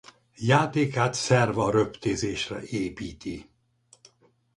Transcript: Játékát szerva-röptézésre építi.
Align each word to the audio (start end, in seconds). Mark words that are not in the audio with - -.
Játékát 0.37 1.13
szerva-röptézésre 1.13 2.61
építi. 2.63 3.49